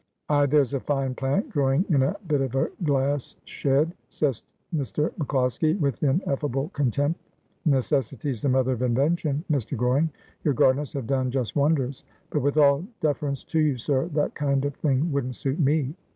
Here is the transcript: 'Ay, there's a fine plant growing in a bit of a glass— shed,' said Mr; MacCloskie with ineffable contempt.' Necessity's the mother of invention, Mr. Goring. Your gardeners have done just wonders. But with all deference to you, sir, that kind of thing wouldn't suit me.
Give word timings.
'Ay, 0.29 0.47
there's 0.47 0.73
a 0.73 0.79
fine 0.79 1.13
plant 1.13 1.47
growing 1.51 1.85
in 1.89 2.01
a 2.01 2.15
bit 2.27 2.41
of 2.41 2.55
a 2.55 2.71
glass— 2.81 3.35
shed,' 3.45 3.93
said 4.09 4.41
Mr; 4.75 5.11
MacCloskie 5.19 5.79
with 5.79 6.01
ineffable 6.01 6.69
contempt.' 6.69 7.19
Necessity's 7.77 8.41
the 8.41 8.49
mother 8.49 8.71
of 8.71 8.81
invention, 8.81 9.45
Mr. 9.51 9.77
Goring. 9.77 10.09
Your 10.43 10.55
gardeners 10.55 10.93
have 10.93 11.05
done 11.05 11.29
just 11.29 11.55
wonders. 11.55 12.03
But 12.31 12.41
with 12.41 12.57
all 12.57 12.83
deference 12.99 13.43
to 13.43 13.59
you, 13.59 13.77
sir, 13.77 14.07
that 14.15 14.33
kind 14.33 14.65
of 14.65 14.73
thing 14.75 15.11
wouldn't 15.11 15.35
suit 15.35 15.59
me. 15.59 15.93